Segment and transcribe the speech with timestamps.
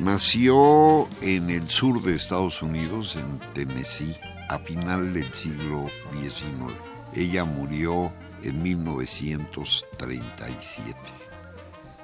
[0.00, 4.16] nació en el sur de Estados Unidos, en Tennessee,
[4.48, 6.72] a final del siglo XIX.
[7.14, 8.10] Ella murió
[8.42, 10.96] en 1937.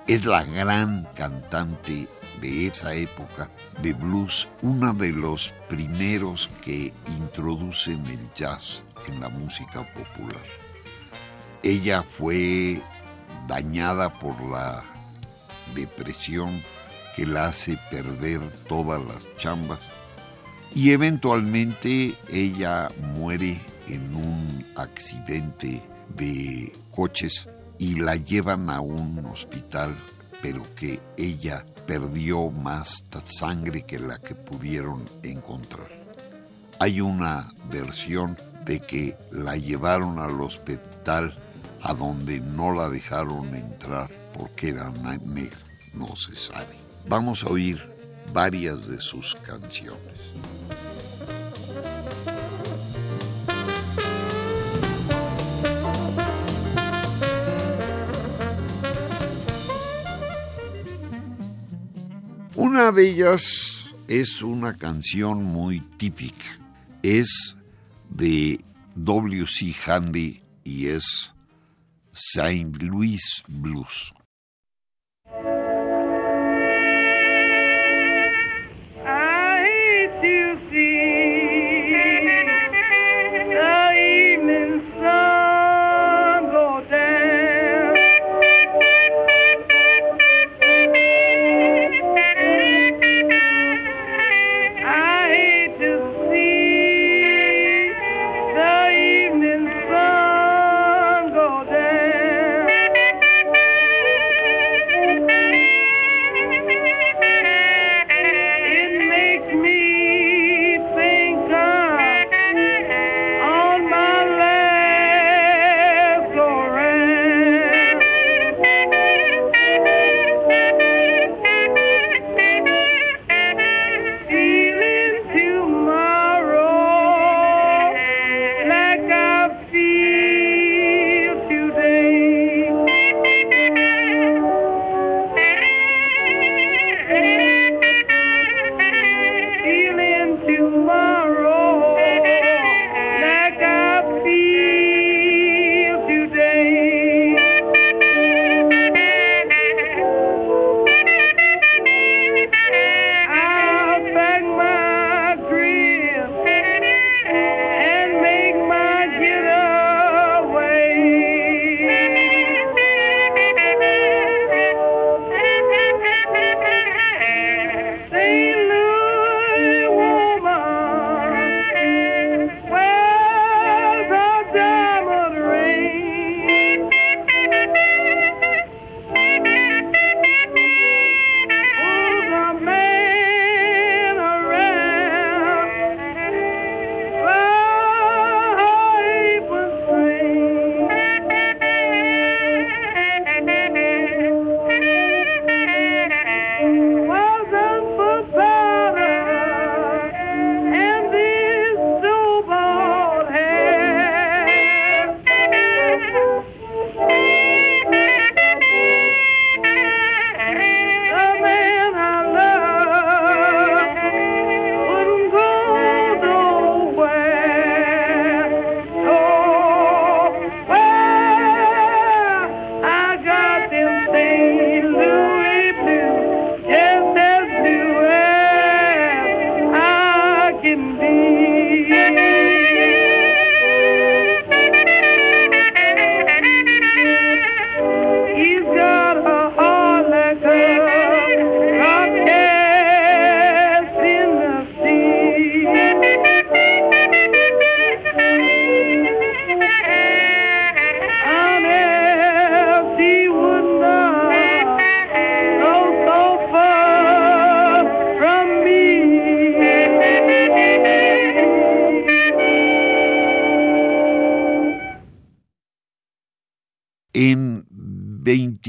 [0.07, 2.07] Es la gran cantante
[2.41, 3.51] de esa época
[3.83, 10.45] de blues, una de los primeros que introducen el jazz en la música popular.
[11.63, 12.83] Ella fue
[13.49, 14.85] dañada por la
[15.75, 16.51] depresión
[17.17, 19.91] que la hace perder todas las chambas
[20.75, 25.83] y eventualmente ella muere en un accidente
[26.14, 29.97] de coches y la llevan a un hospital
[30.42, 35.89] pero que ella perdió más sangre que la que pudieron encontrar.
[36.78, 41.37] Hay una versión de que la llevaron al hospital
[41.83, 45.56] a donde no la dejaron entrar porque era negra,
[45.94, 46.86] no se sabe.
[47.09, 47.81] Vamos a oír
[48.33, 50.34] varias de sus canciones.
[62.56, 66.59] Una de ellas es una canción muy típica.
[67.03, 67.56] Es
[68.11, 68.59] de
[68.97, 69.75] W.C.
[69.87, 71.34] Handy y es
[72.12, 74.16] Saint Louis Blues.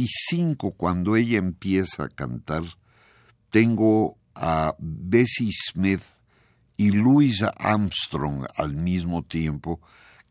[0.08, 2.64] 25, cuando ella empieza a cantar,
[3.50, 6.04] tengo a Bessie Smith
[6.78, 9.82] y Louisa Armstrong al mismo tiempo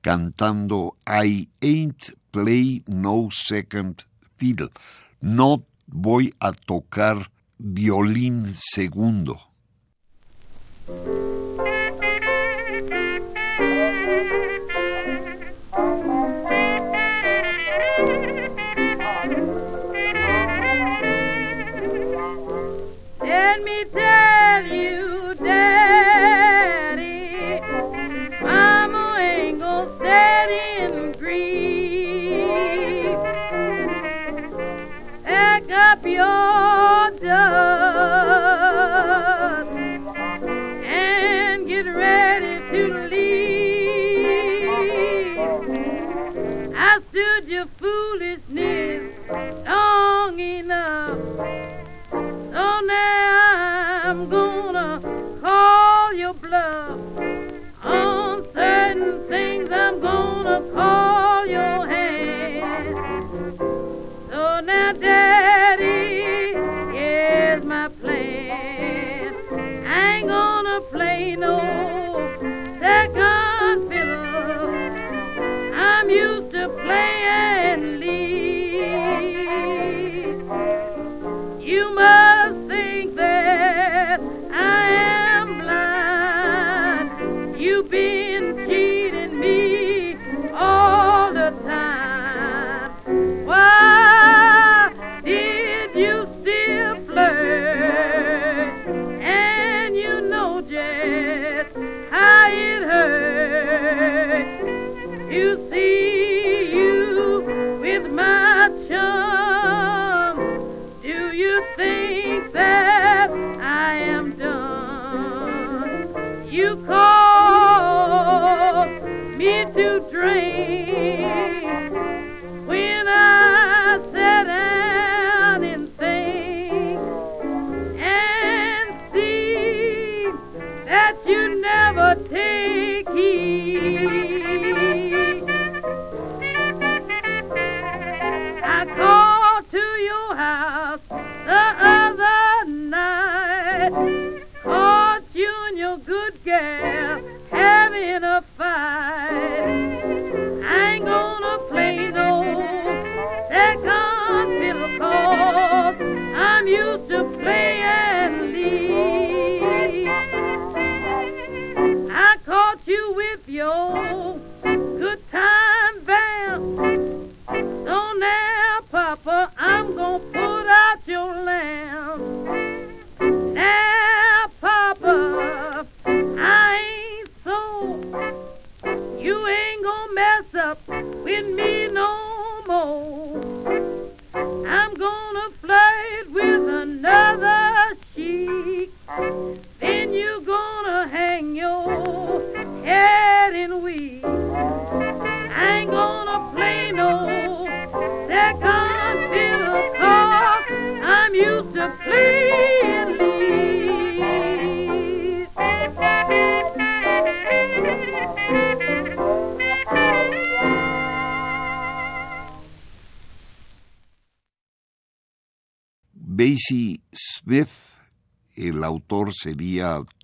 [0.00, 4.02] cantando I Ain't Play No Second
[4.37, 4.70] Fiddle.
[5.20, 9.40] No voy a tocar violín segundo.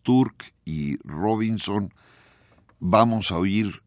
[0.03, 1.93] Turk y Robinson.
[2.81, 3.83] Vamos a oír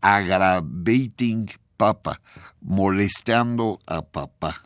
[0.00, 2.20] Aggravating Papa,
[2.60, 4.62] molestando a papá.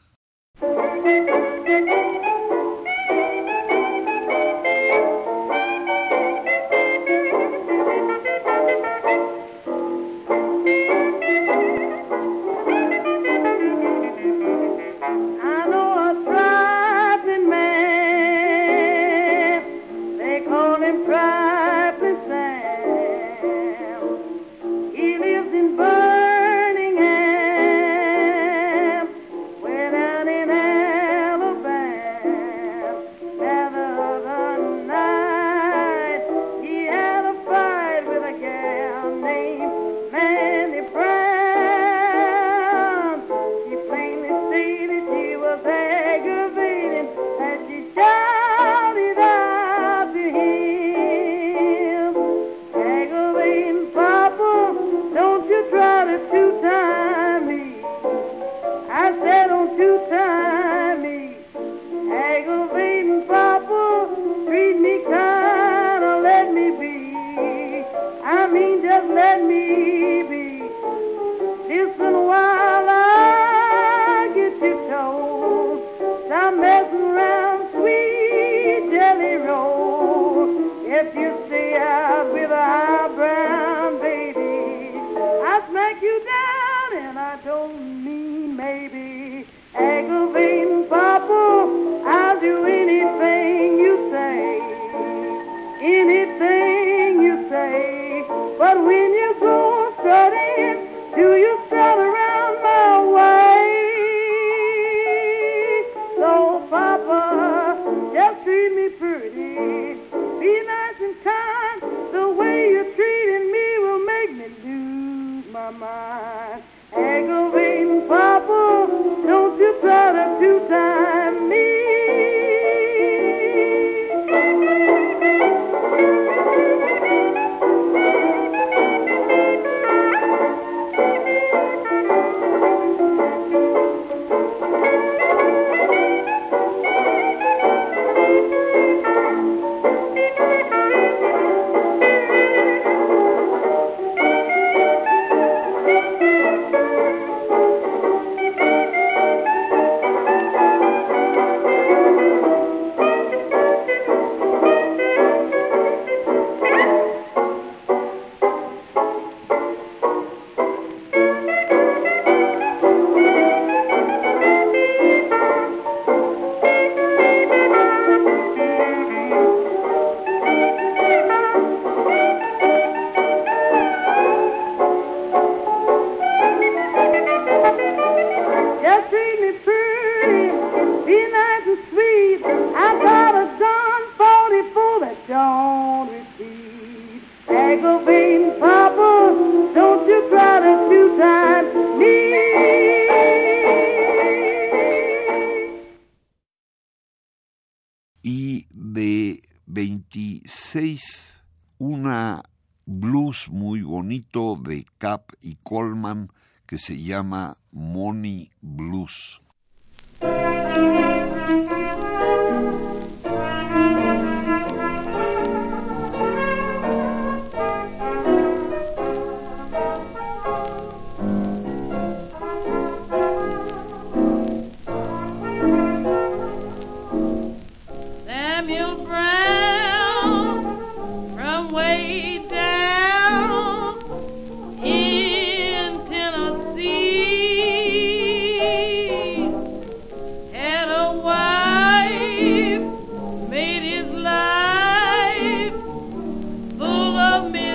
[206.87, 207.56] Se llama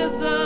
[0.01, 0.40] of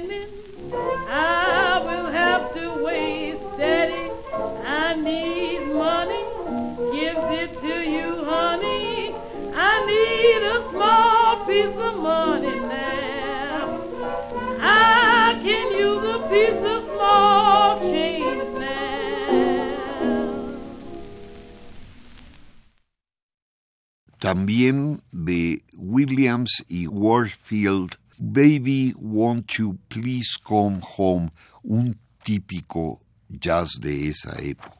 [0.00, 0.26] spinning.
[1.08, 4.10] I will have to wait steady.
[4.64, 6.24] I need money.
[6.92, 9.14] Give it to you, honey.
[9.54, 13.80] I need a small piece of money now.
[14.60, 19.30] I can use a piece of small change now.
[24.20, 31.30] También de Williams y Warfield Baby Won't You Please Come Home,
[31.64, 33.00] un típico
[33.30, 34.79] jazz de esa época.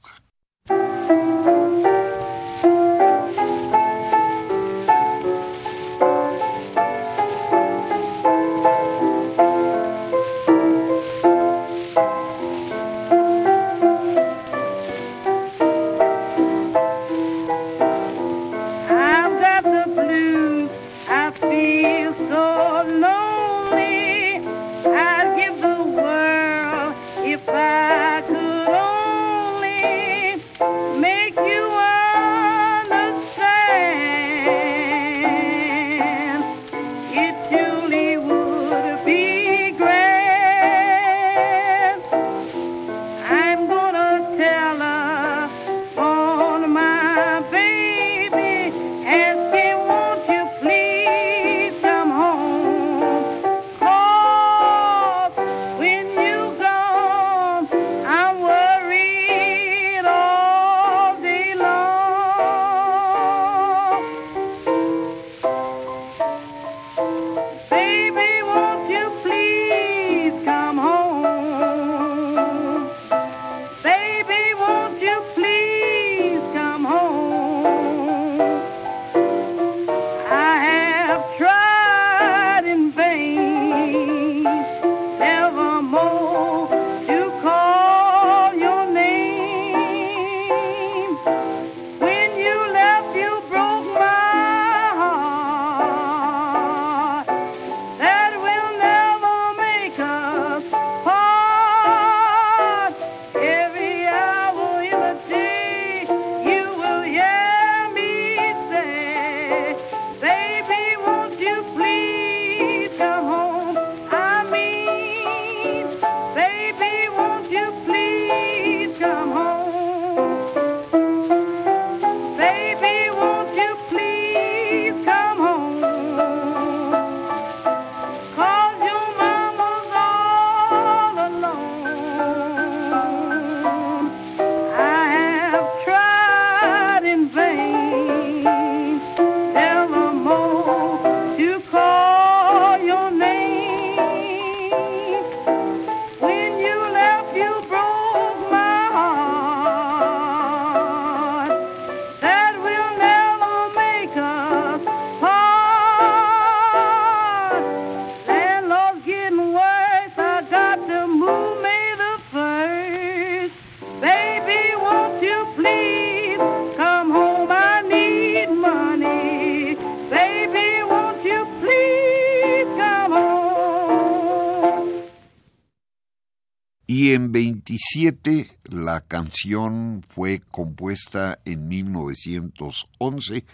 [178.64, 183.44] La canción fue compuesta en 1911,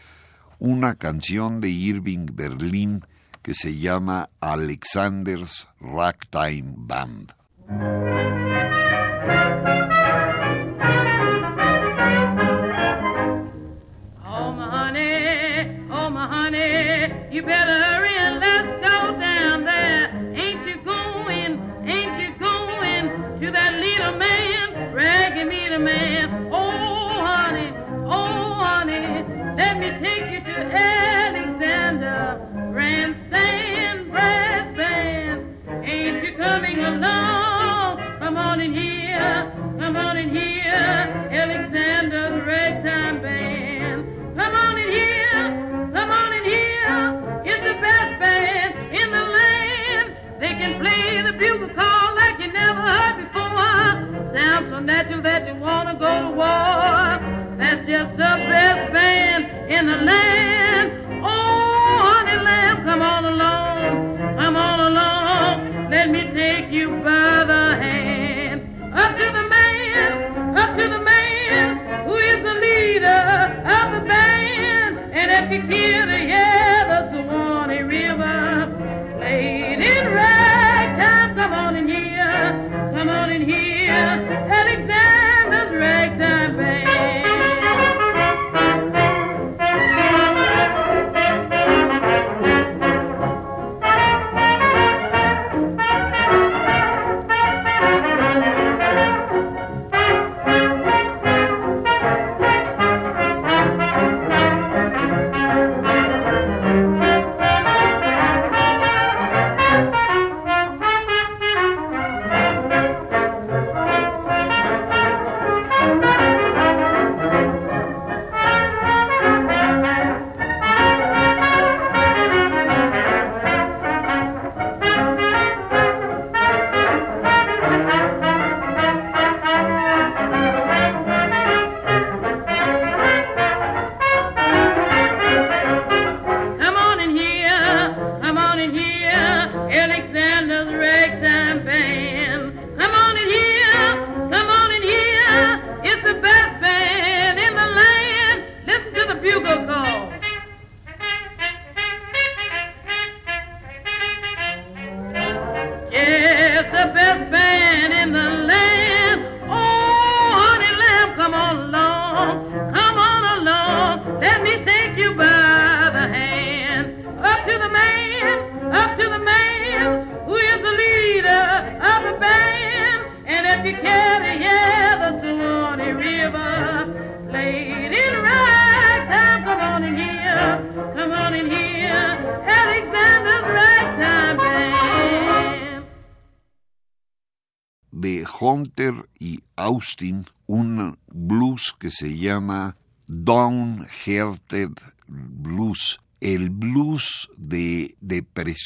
[0.61, 3.05] una canción de Irving Berlin
[3.43, 7.33] que se llama Alexander's Ragtime Band.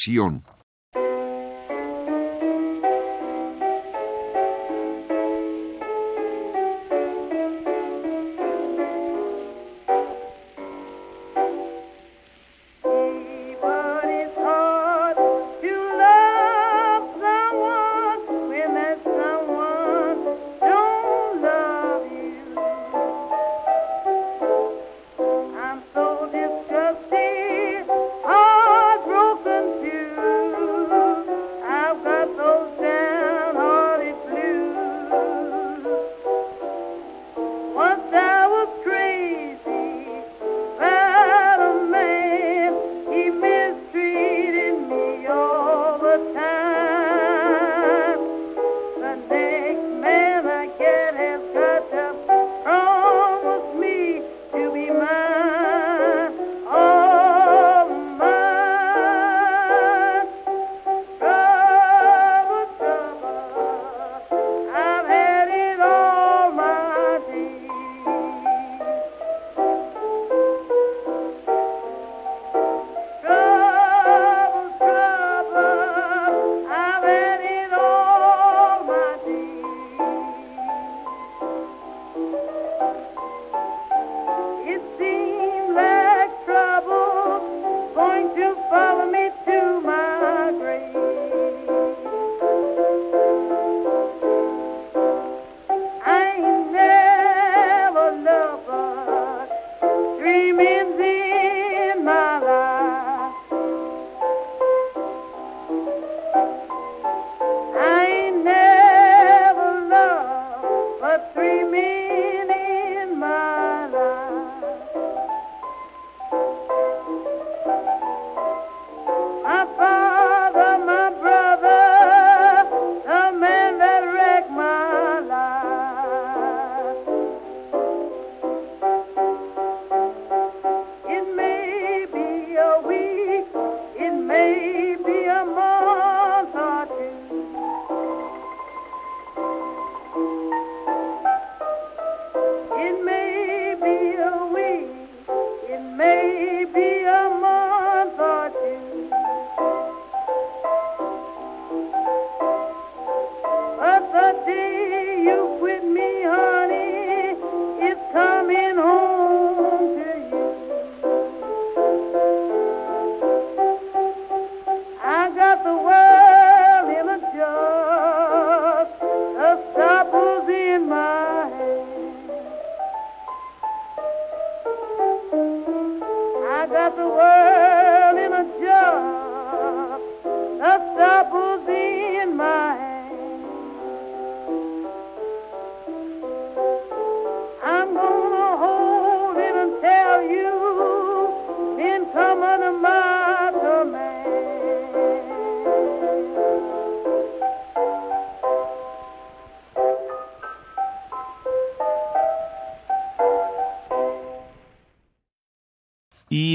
[0.01, 0.43] visión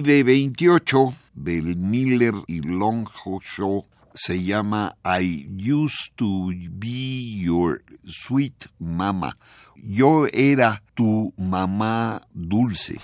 [0.07, 8.69] de 28 del Miller y Longo Show se llama I used to be your sweet
[8.79, 9.37] mama.
[9.75, 13.01] Yo era tu mamá dulce.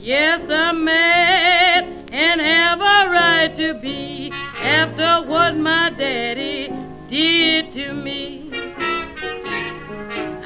[0.00, 4.31] Yes, I'm man and have a right to be
[4.62, 6.72] after what my daddy
[7.08, 8.50] did to me.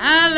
[0.01, 0.31] I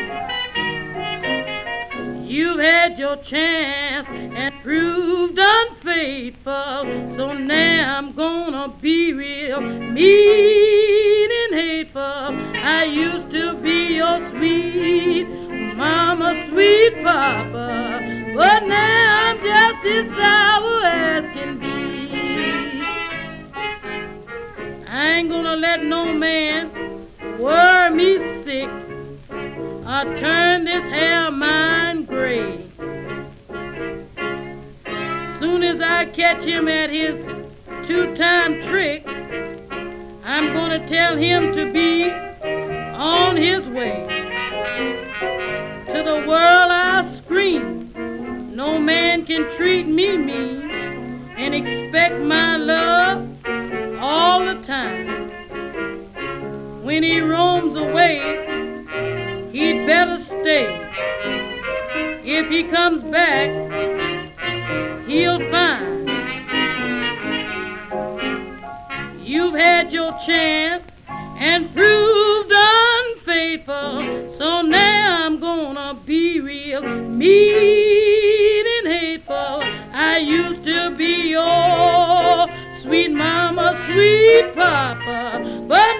[2.24, 6.84] You've had your chance and proved unfaithful,
[7.16, 12.00] so now I'm gonna be real mean and hateful.
[12.02, 15.28] I used to be your sweet
[15.76, 18.00] mama, sweet papa,
[18.34, 20.53] but now I'm just inside
[21.44, 22.84] can be.
[24.88, 26.70] I ain't gonna let no man
[27.38, 28.70] worry me sick
[29.30, 32.66] or turn this hair of mine gray.
[35.38, 37.16] Soon as I catch him at his
[37.86, 39.10] two-time tricks,
[40.24, 44.06] I'm gonna tell him to be on his way.
[45.92, 47.92] To the world I'll scream,
[48.54, 50.63] no man can treat me mean
[51.44, 53.28] and expect my love
[54.00, 55.28] all the time.
[56.82, 58.16] When he roams away,
[59.52, 60.80] he'd better stay.
[62.24, 63.50] If he comes back,
[65.06, 66.08] he'll find
[69.22, 70.84] you've had your chance
[71.38, 74.38] and proved unfaithful.
[74.38, 77.73] So now I'm gonna be real mean
[82.82, 85.94] sweet mama, sweet papa, but.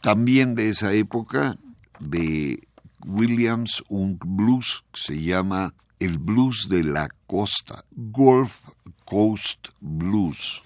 [0.00, 1.58] También de esa época,
[2.00, 2.66] de
[3.06, 8.56] Williams, un blues que se llama el blues de la costa, Gulf
[9.04, 10.62] Coast Blues.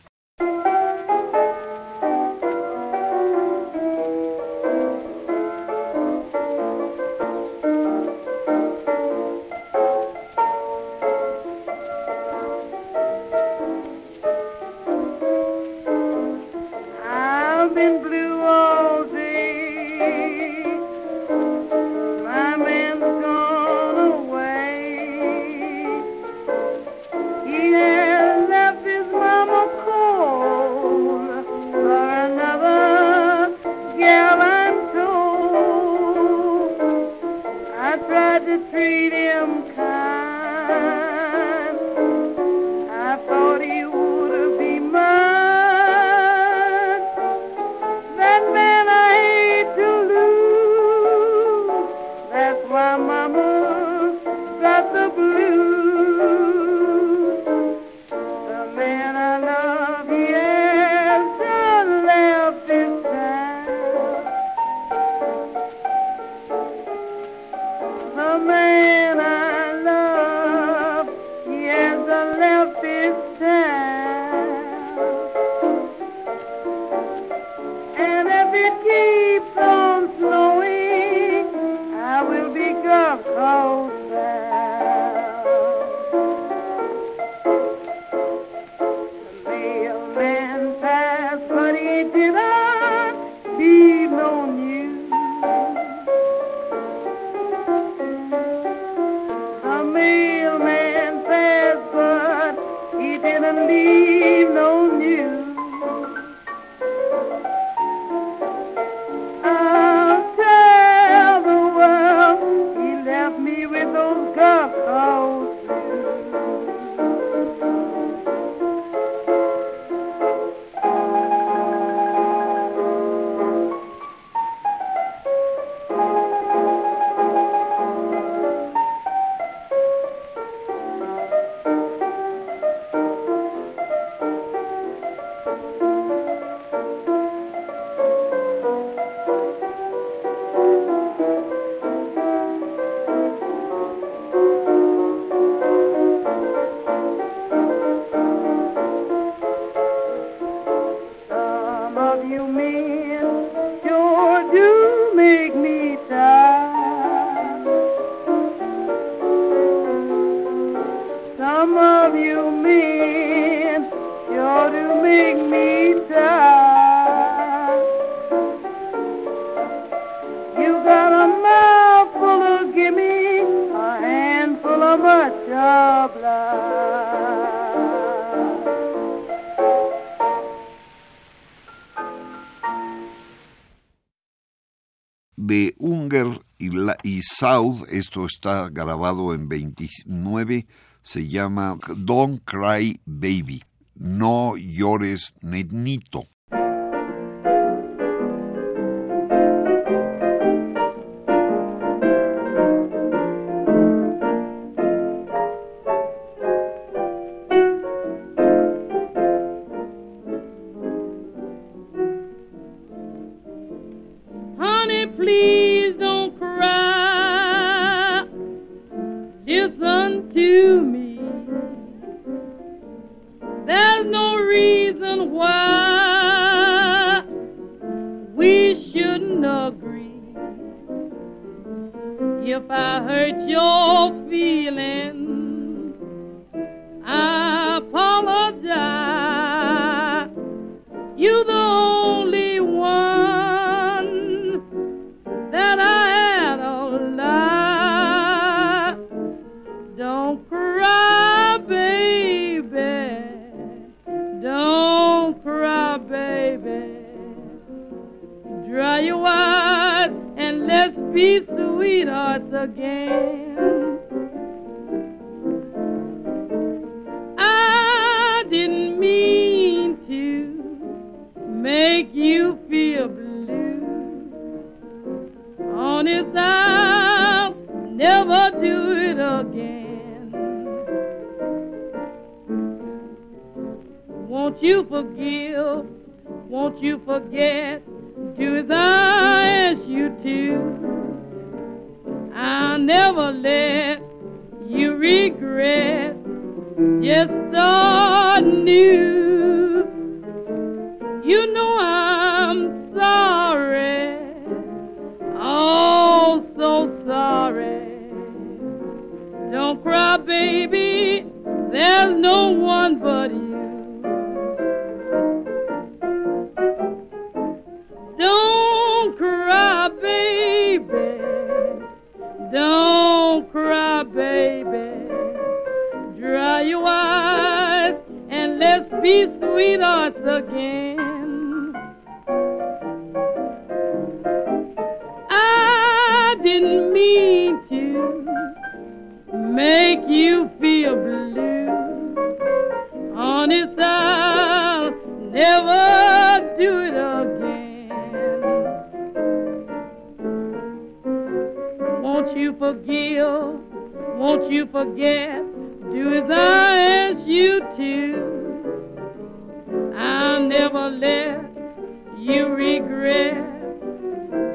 [187.37, 190.67] South, esto está grabado en 29,
[191.03, 193.65] se llama Don't Cry Baby,
[193.97, 196.29] no llores nenito.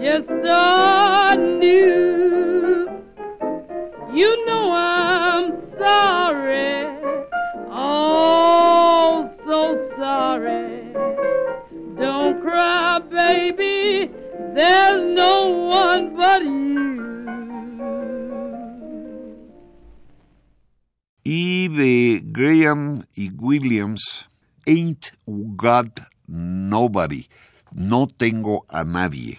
[0.10, 2.89] Yes, I knew.
[4.12, 6.88] You know I'm sorry,
[7.70, 9.62] oh, so
[9.99, 10.93] sorry.
[11.95, 14.10] Don't cry, baby,
[14.55, 16.89] there's no one but you.
[21.24, 24.28] Eve Graham y Williams,
[24.66, 25.12] Ain't
[25.55, 27.28] Got Nobody.
[27.76, 29.38] No tengo a nadie.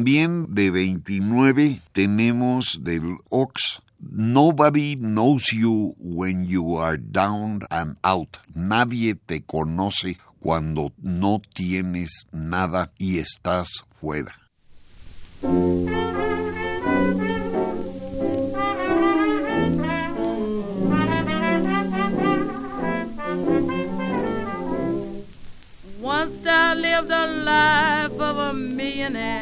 [0.00, 8.38] También de 29 tenemos del Ox Nobody knows you when you are down and out.
[8.54, 13.68] Nadie te conoce cuando no tienes nada y estás
[14.00, 14.34] fuera.
[26.00, 29.39] Once I lived the life of a millionaire.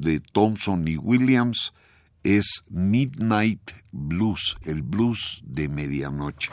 [0.00, 1.74] de Thompson y Williams
[2.22, 6.50] es Midnight Blues, el blues de medianoche.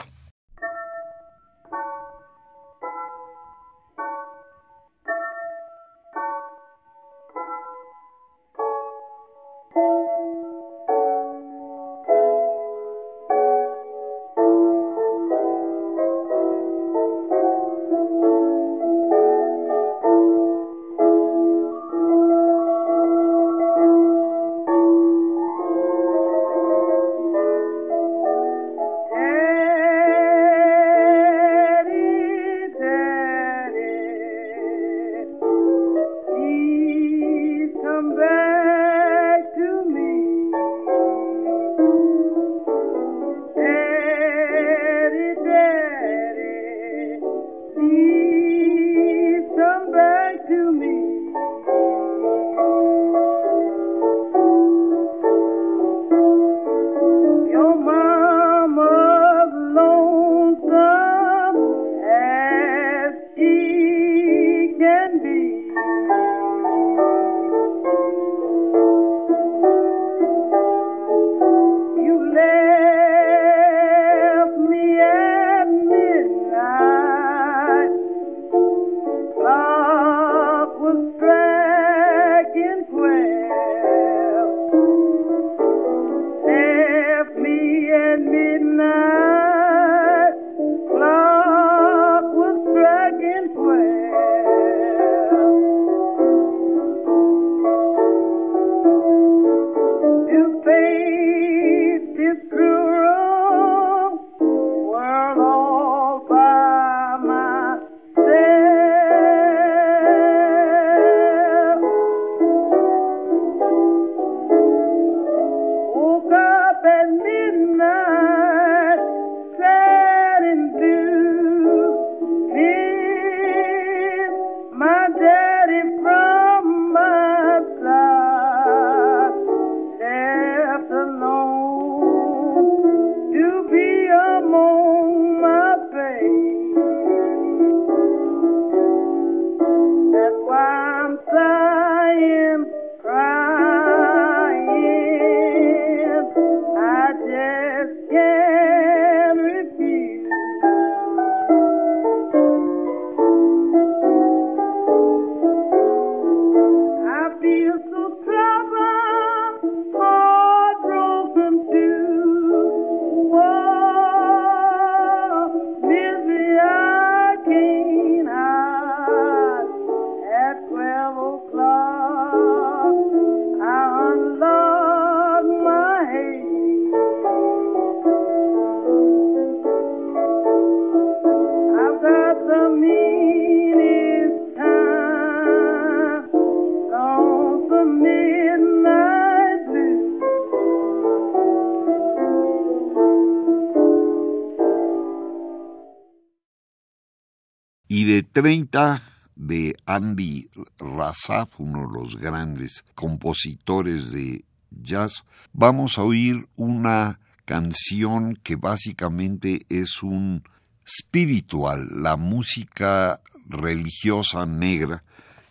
[198.12, 199.02] De 30
[199.36, 208.36] de Andy Razaf, uno de los grandes compositores de jazz, vamos a oír una canción
[208.42, 210.42] que básicamente es un
[210.86, 215.04] spiritual, la música religiosa negra,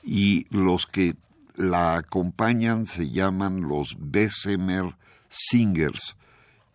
[0.04, 1.16] y los que
[1.56, 4.96] la acompañan se llaman los Bessemer
[5.30, 6.16] Singers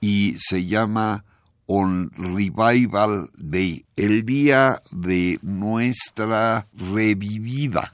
[0.00, 1.24] y se llama
[1.68, 7.92] On Revival Day, el día de nuestra revivida.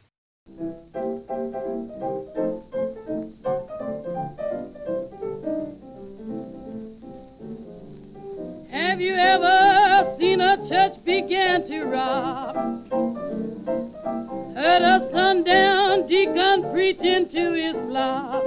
[8.71, 12.55] Have you ever seen a church begin to rock?
[14.55, 18.45] Heard a sundown deacon preaching to his flock?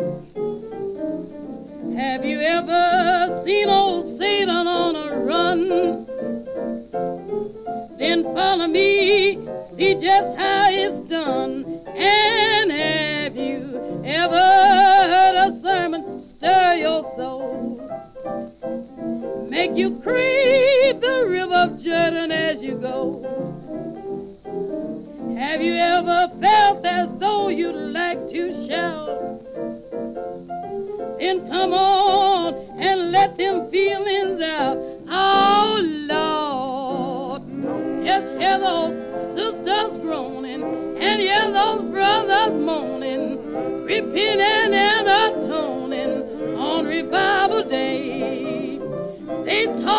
[1.97, 5.04] Have you ever seen old Satan on a
[5.35, 6.05] run?
[7.97, 9.35] Then follow me,
[9.77, 11.53] see just how it's done.
[11.95, 13.61] And have you
[14.05, 14.47] ever
[15.11, 16.03] heard a sermon
[16.37, 17.51] stir your soul?
[19.49, 20.44] Make you crave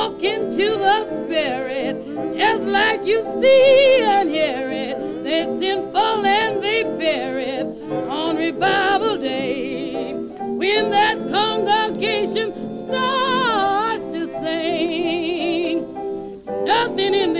[0.06, 1.96] They into the Spirit
[2.38, 5.24] just like you see and hear it.
[5.24, 7.66] They sinful and they bear it
[8.08, 10.14] on revival day.
[10.14, 15.82] When that congregation starts to sing,
[16.64, 17.35] nothing in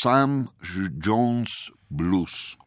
[0.00, 0.48] Sam
[1.00, 2.57] Jones Blues.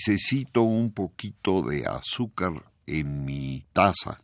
[0.00, 4.18] necesito un poquito de azúcar en mi taza.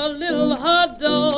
[0.00, 1.29] a little hot dog.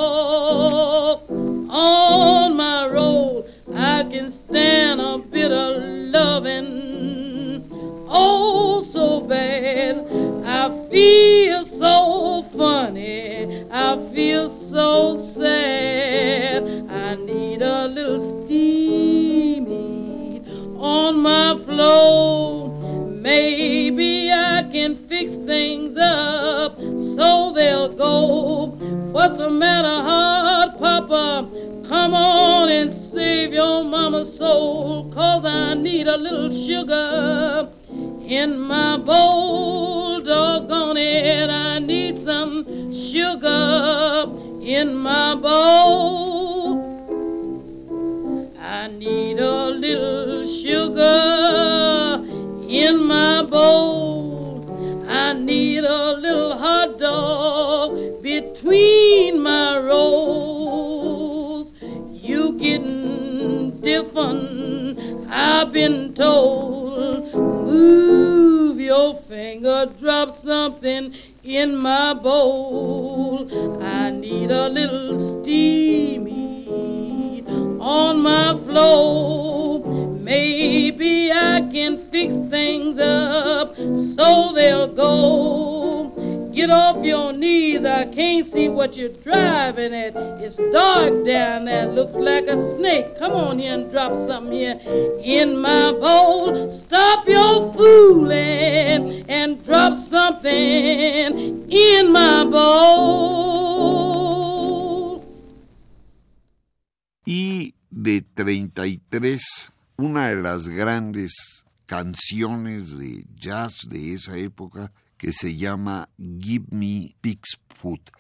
[112.13, 118.11] canciones de jazz de esa época que se llama Give Me Pig's Foot,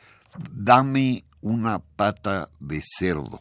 [0.50, 3.40] dame una pata de cerdo.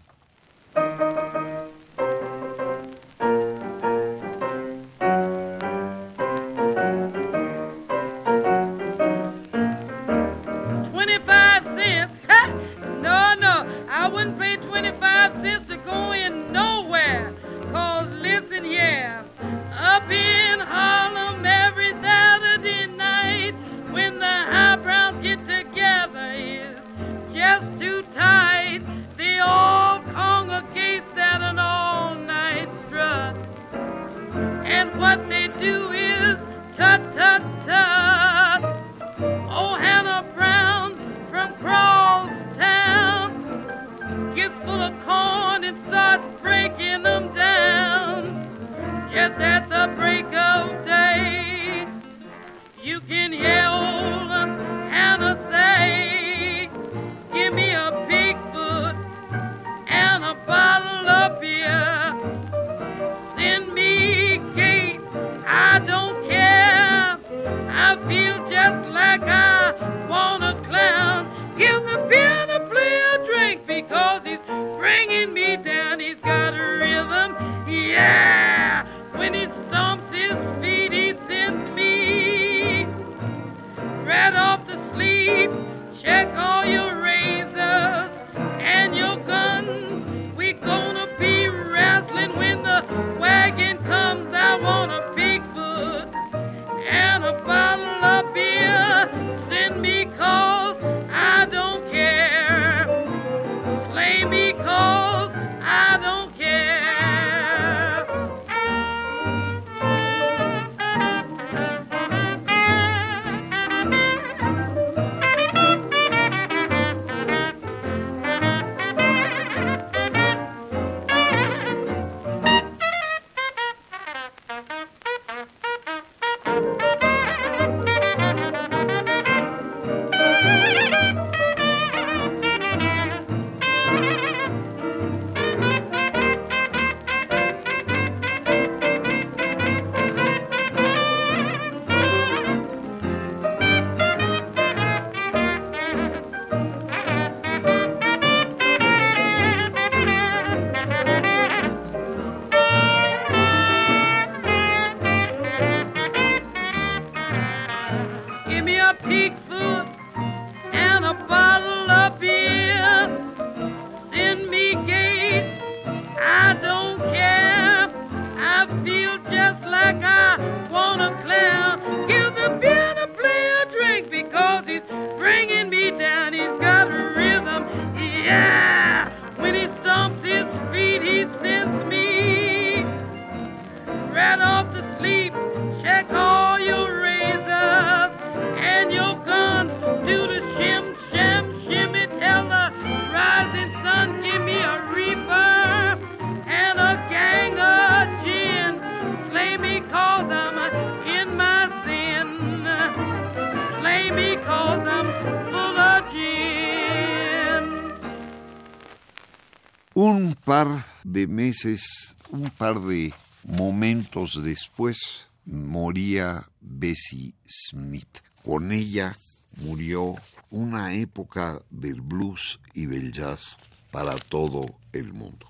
[212.32, 218.20] Un par de momentos después, moría Bessie Smith.
[218.44, 219.16] Con ella
[219.58, 220.16] murió
[220.50, 223.58] una época del blues y del jazz
[223.92, 225.48] para todo el mundo.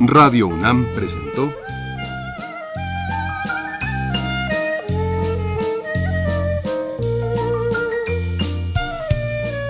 [0.00, 1.52] Radio UNAM presentó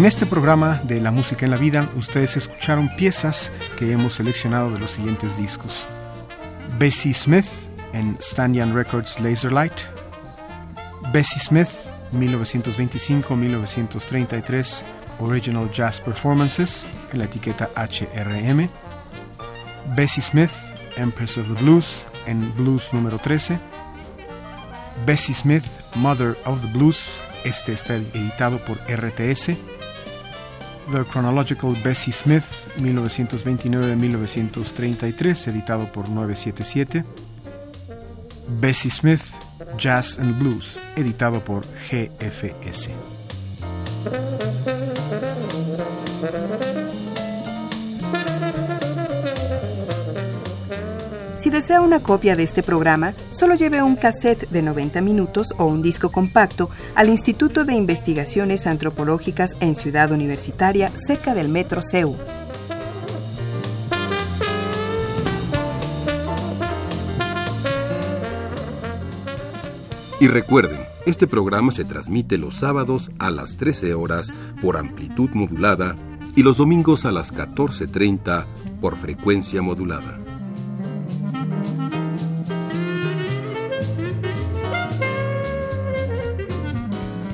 [0.00, 4.70] En este programa de La Música en la Vida, ustedes escucharon piezas que hemos seleccionado
[4.70, 5.84] de los siguientes discos.
[6.78, 7.44] Bessie Smith
[7.92, 9.74] en Stanyan Records Laserlight.
[11.12, 11.68] Bessie Smith,
[12.14, 14.82] 1925-1933,
[15.18, 18.70] Original Jazz Performances, en la etiqueta HRM.
[19.94, 20.52] Bessie Smith,
[20.96, 23.58] Empress of the Blues, en Blues número 13.
[25.04, 29.58] Bessie Smith, Mother of the Blues, este está editado por RTS.
[30.92, 37.04] The Chronological Bessie Smith, 1929-1933, editado por 977.
[38.60, 39.22] Bessie Smith,
[39.76, 42.90] Jazz and Blues, editado por GFS.
[51.40, 55.64] Si desea una copia de este programa, solo lleve un cassette de 90 minutos o
[55.64, 62.14] un disco compacto al Instituto de Investigaciones Antropológicas en Ciudad Universitaria, cerca del Metro CEU.
[70.20, 74.30] Y recuerden, este programa se transmite los sábados a las 13 horas
[74.60, 75.96] por amplitud modulada
[76.36, 78.44] y los domingos a las 14.30
[78.82, 80.29] por frecuencia modulada.